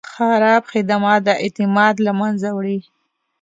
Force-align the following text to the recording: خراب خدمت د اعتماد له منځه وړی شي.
خراب 0.13 0.63
خدمت 0.73 1.19
د 1.23 1.29
اعتماد 1.43 1.95
له 2.05 2.11
منځه 2.19 2.49
وړی 2.57 2.77
شي. 2.83 2.91